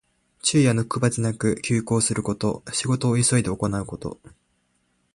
[0.41, 2.63] 昼夜の区別なく急行すること。
[2.73, 4.19] 仕事を急いで行うこと。